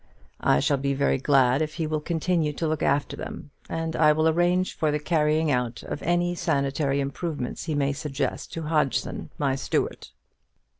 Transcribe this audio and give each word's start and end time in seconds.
I 0.39 0.59
shall 0.61 0.77
be 0.77 0.95
very 0.95 1.19
glad 1.19 1.61
if 1.61 1.75
he 1.75 1.85
will 1.85 2.01
continue 2.01 2.53
to 2.53 2.67
look 2.67 2.81
after 2.81 3.15
them, 3.15 3.51
and 3.69 3.95
I 3.95 4.13
will 4.13 4.27
arrange 4.27 4.73
for 4.75 4.89
the 4.89 4.97
carrying 4.97 5.51
out 5.51 5.83
of 5.83 6.01
any 6.01 6.33
sanitary 6.33 6.99
improvements 6.99 7.65
he 7.65 7.75
may 7.75 7.93
suggest 7.93 8.51
to 8.53 8.63
Hodgeson, 8.63 9.29
my 9.37 9.55
steward. 9.55 10.07